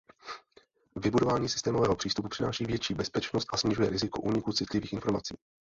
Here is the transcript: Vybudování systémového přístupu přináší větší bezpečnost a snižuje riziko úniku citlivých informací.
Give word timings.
Vybudování 0.95 1.49
systémového 1.49 1.95
přístupu 1.95 2.27
přináší 2.29 2.65
větší 2.65 2.93
bezpečnost 2.93 3.47
a 3.53 3.57
snižuje 3.57 3.89
riziko 3.89 4.21
úniku 4.21 4.53
citlivých 4.53 4.93
informací. 4.93 5.35